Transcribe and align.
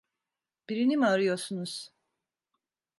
Birini 0.69 0.97
mi 0.97 1.07
arıyorsunuz? 1.07 1.91